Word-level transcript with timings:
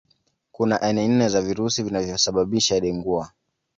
Kuna 0.51 0.81
aina 0.81 1.07
nne 1.07 1.29
za 1.29 1.41
virusi 1.41 1.83
vinavyosababisha 1.83 2.79
Dengua 2.79 3.31